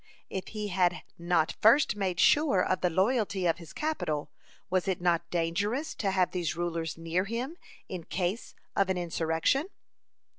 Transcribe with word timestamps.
If 0.31 0.47
he 0.47 0.69
had 0.69 1.03
not 1.19 1.55
first 1.61 1.95
made 1.95 2.19
sure 2.19 2.65
of 2.65 2.81
the 2.81 2.89
loyalty 2.89 3.45
of 3.45 3.59
his 3.59 3.71
capital, 3.71 4.31
was 4.67 4.87
it 4.87 4.99
not 4.99 5.29
dangerous 5.29 5.93
to 5.97 6.09
have 6.09 6.31
these 6.31 6.55
rulers 6.57 6.97
near 6.97 7.25
him 7.25 7.55
in 7.87 8.05
case 8.05 8.55
of 8.75 8.89
an 8.89 8.97
insurrection? 8.97 9.67